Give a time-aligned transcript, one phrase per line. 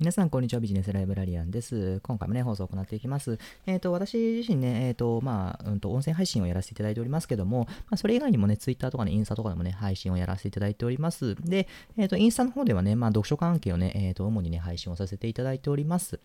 [0.00, 0.60] 皆さん、こんにちは。
[0.60, 2.00] ビジネスライブラリアンです。
[2.02, 3.38] 今回もね、放送を行っていきます。
[3.66, 11.34] えっ、ー、と、私自身ね、えっ、ー、と、まあ、うんと、音声配信をやらせていただいておりますけども、まあ、それ以外にもね、Twitter とかね、インスタとかでもね、配信をやらせていただいております。
[11.34, 11.68] で、
[11.98, 16.18] えっ、ー、と、インスタの方ではね、まあ、読書関係をね、えっ、と、主にね、配信をさせていただいております。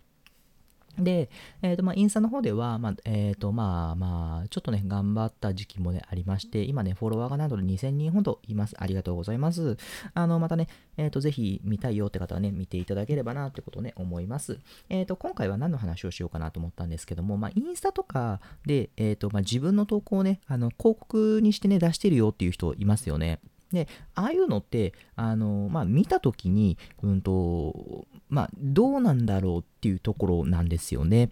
[0.99, 1.29] で、
[1.61, 8.75] えっ、ー、と、まあ、インスタの方では、まあ、えっ、ー、と、まあ、まあ、ちょっとね、頑張った時期もね、ありまして、今ね、フォロワーがなんと2000人ほどいます。
[8.77, 9.77] ありがとうございます。
[10.13, 10.67] あの、またね、
[10.97, 14.59] えっ、ー、と、ぜひ見たいよって方はね、見ていただければなってことね、思います。
[14.89, 23.39] えっ、と、今回は何の話をしようかなと思ったんですけども、まあ、インスタとかで、えっ、と、まあ、自分の投稿をね、あの、広告にしてね、出してるよっていう人いますよね。
[23.75, 31.29] で、ああいうのって、あの、まあ、見たときに、うんと、まあ、どうなんだろうっていうところなんですよね。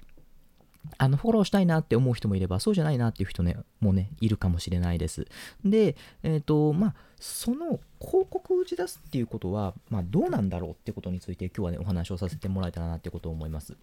[0.98, 5.26] あの、フォローしたいなって思う人もいれば、そうじゃないなっていう人ね、もね、いるかもしれないです。
[5.64, 13.78] で、えっ、ー、と、まあ、その広告を打ち出すっていうことは、まあ、どうなんだろうってことについて今日はね、お話をさせてもらえたらなってことを思います。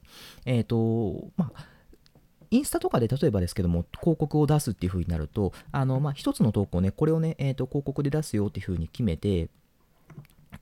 [0.44, 1.64] えっ、ー、と、まあ、
[2.50, 9.48] インスタとかで例えばですけども、広告を出すっていう風になると、あの、まあ、一つの投稿ね、これをね、えっ、ー、と、広告で出すよっていう風に決めて、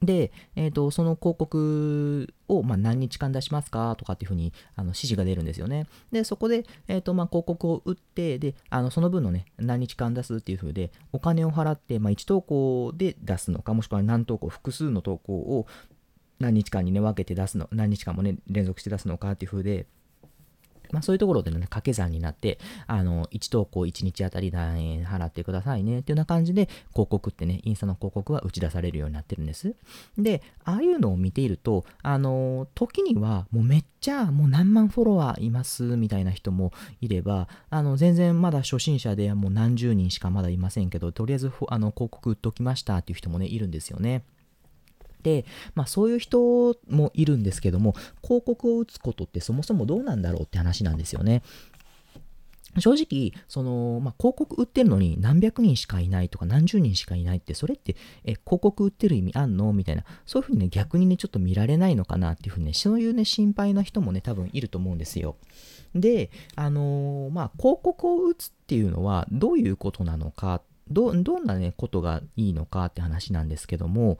[0.02, 5.86] で、えーと、その広告を、まあ、何日間出しますかとかっていうふうにあの指示が出るんですよね。
[6.12, 15.66] で、そこで、えーとまあ、広告を打って、で、あのその分のね、何日間出すっていうふうで、お金を払って、まあ、1投稿で出すのか、もしくは何投稿、複数の投稿を
[16.38, 19.86] 何日間にね、分けて出すの、何日間もね、連続して出すのかっていうふうで、
[20.92, 29.74] まあそういうところでのね、掛け算になって、あの、1投稿1日あたり何円払ってくださいねっていうような感じで、広告ってね、インスタの広告は打ち出されるようになってるんです。
[30.16, 44.22] で、ああいうのを見ていると、あの、時にはもうめっちゃもう何万フォロワーいますみたいな人もいれば、あの、全然まだ初心者でもう何十人しかまだいませんけど、とりあえずあの広告打っときましたっていう人もね、いるんですよね。
[45.22, 51.42] で、まあそういう人もいるんですけども、広告を打つことってそもそもどうなんだろうって話なんですよね。
[52.78, 59.72] 正直、その、まあ、広告売ってるのに何百人しかいないとか何十人しかいないって、それって、え、広告売ってる意味あんの？
[59.72, 65.36] みたいな、そういうふうにね、逆にね、ちょっと見られないのかなっていうふうにね、そういうね、心配な人もね、多分いると思うんですよ。
[65.94, 74.18] で、あのー、まあ、広告を打つっていうのはどういうことなのか、ど、どんなね、ことがいいのかって話なんですけども、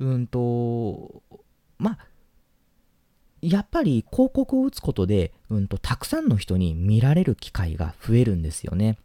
[0.00, 1.22] うんと、
[1.78, 1.98] まあ、
[3.42, 8.98] やっぱり広告を打つことで、うんと、たくさんの人に見られる機会が増えるんですよね。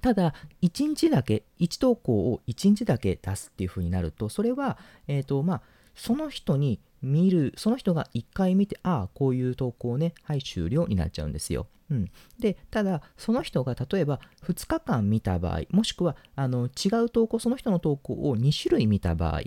[0.00, 4.78] ただ、1日だけ、1投稿を1日だけ出すっていう風になると、それは、
[5.08, 5.62] えっ、ー、と、まあ、
[5.94, 11.66] その人に見る、その人が1回見て、ああ、こういう投稿ね、はい、終了になっちゃうんですよ。
[11.90, 19.40] うん、でただその人が例えば2日間見た場合もしくはあの違う投稿その人の投稿を2種類見た場合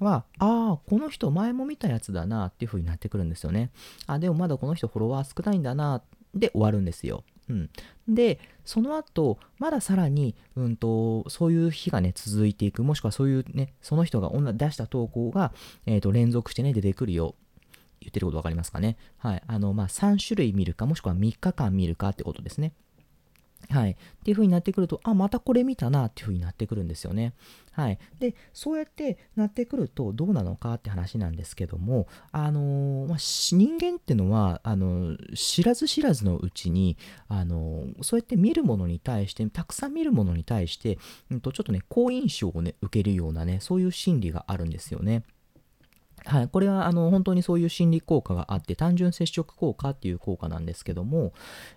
[0.00, 3.70] は、ああ、この人前も見たやつだなっていう風になってくるんですよね。
[4.06, 6.02] あ、でもまだこの人フォロワー少ないんだな
[6.34, 7.24] で終わるんですよ。
[7.48, 7.70] うん、
[8.08, 15.52] で、その後、まださらに、うんと、そういう日がね、続いていく、もしくはそういうね、その人が出した投稿が、
[15.86, 17.34] えーと、連続してね、出てくるよ。
[18.00, 18.96] 言ってること分かりますかね。
[19.18, 19.42] はい。
[19.46, 22.72] あの、まあ、3種類見るか、もしくは3日間見るかってことですね。
[23.70, 23.92] はい。
[23.92, 23.94] っ
[24.24, 27.34] ていう風になってくると、あ、またこれ見たなっていう風になってくるんですよね。
[27.72, 27.98] はい。
[28.18, 36.96] で、そうやってなってくるとどうなのかって話なんですけども、あのー、まあ、人間ってのは、あのー、知らず知らずのうちに、
[37.28, 40.98] あのー、そうやって見るものに対して、たくさん見るものに対して、
[41.30, 45.22] うんと、ちょっとね、好印象をね、受けるようなね、そういう心理があるんですよね。
[46.30, 51.32] はい、これはあの本当にそういう心理効果があって、単純接触効果っていう効果なんですけども、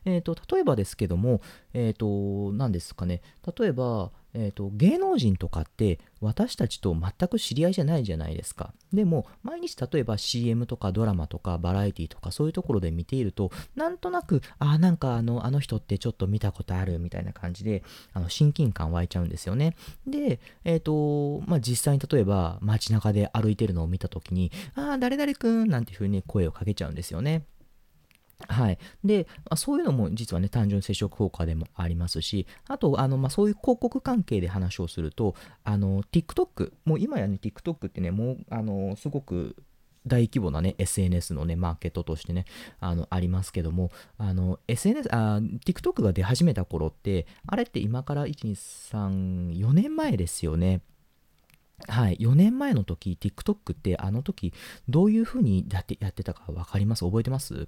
[0.05, 1.41] えーと、例えばですけども、
[1.73, 3.23] えーと、何ですかね、
[3.57, 8.73] 例えば、えーと、芸能人とかって私たちと全く知り合いじゃないじゃないですか。
[8.93, 17.83] でも毎日例えば CM とかドラマとかバラエティとかそういうところで見ているとなんとなくあなんかあのあの人ってちょっと見たことあるみたいな感じで
[18.13, 19.75] あの親近感湧いちゃうんですよね。
[20.07, 27.43] で、えっ、ー、とまあ、実際に例えば街中で歩いてるのを見た時にああ誰々くんなんていう風に声をかけちゃうんですよね。
[28.47, 28.77] はい。
[29.03, 39.55] で、ま、そういうのも実はね、単純接触効果でもありますし、あと、あの、まあ、そういう広告関係で話をすると、あの、TikTok、もう今やね、TikTok ってね、もう、あの、すごく
[40.05, 42.45] 大規模なね、SNS のね、マーケットとしてね、
[42.81, 50.81] あの、ありますけども、あの、SNS、あ、TikTok が出始めた頃って、あれって今から1、2、3、4年前ですよね。
[51.87, 54.53] はい、4年前の時、TikTok ってあの時、
[54.89, 57.05] どういう風にやってやってたか分かります？
[57.05, 57.67] 覚えてます？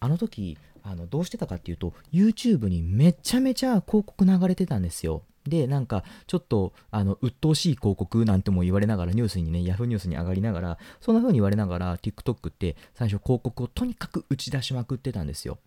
[0.00, 15.58] あの時あのどうしてたかっていうと YouTube にめちゃめちゃ広告流れてたんですよで、なんか、ちょっと、あの、鬱陶しい広告なんても言われながら、ニュースにね、ヤフーニュースに上がりながら、そんな風に言われながら、TikTok って最初広告をとにかく打ち出しまくってたんですよ。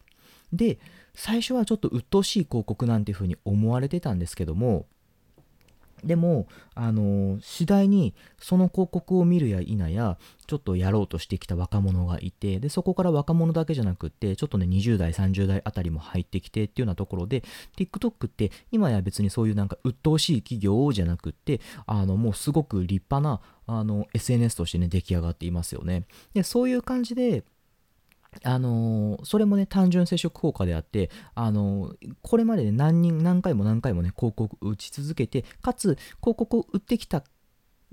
[0.52, 0.80] で、
[1.14, 4.88] 最初はちょっと鬱陶しい広告なんていう風に思われてたんですけども、
[6.04, 17.44] でも、あの次第にその広告を見るや否や、ちょっとやろうとしてきた若者がいて、で、そこから若者だけじゃなくって、ちょっとね、20代、30代あたりも入ってきてっていうようなところで、
[17.78, 26.06] TikTok って今や別にそういうなんか鬱陶しい企業じゃなくって、あの、もうすごく立派な、あの、SNS としてね、出来上がっていますよね。
[26.34, 27.44] で、そういう感じで、
[28.44, 37.24] あのー、それもね、単純接触効果であって、あのー、これまでね、何人、何回も何回もね、広告打ち続けて、かつ、広告を打ってきた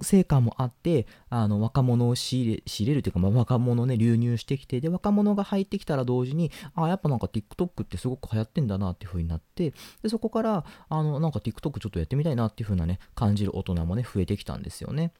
[0.01, 9.73] 成果もあって、あの、若者を仕入れ、仕入れるというか、まあ、若者ね、流入してきて、で、若者が入ってきたら同時に、あ、やっぱなんか TikTok ってすごく流行ってんだなっていう風になって、
[10.03, 15.13] で、そこから、あの、なんか TikTok ちょっとやってみたいなっていう風なね、感じる大人もね、増えてきたんですよね。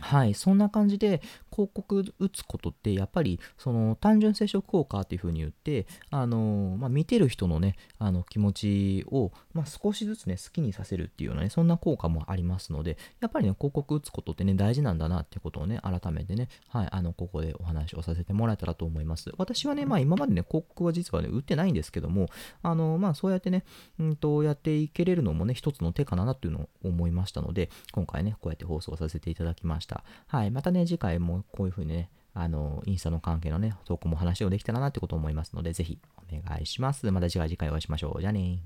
[0.00, 1.20] はい、そんな感じで
[1.50, 22.28] 広告打つことってやっぱりその単純接触効果っていう風に言ってあの、まあ、見てる人のねあの気持ちを、まあ、少しずつね好きにさせるっていうようなねそんな効果もありますのでやっぱりね広告打つことってね大事なんだなってことをね改めてねはいあのここでお話をさせてもらえたらと思います私はねまあ今までね広告は実はね打ってないんですけども
[22.62, 23.64] あのまあそうやってね
[23.98, 29.89] うんとやっていけれるのもね一つの手かなっていうのを思いましたので今回ねこうやって放送させていただきました。
[30.26, 30.50] はい。
[30.50, 37.10] またね、次回もこういう風にね、あの、インスタの関係のね、投稿も話をできたらなってことを思いますので、ぜひお願いします。
[37.10, 38.20] また次回次回お会いしましょう。
[38.20, 38.62] じゃあね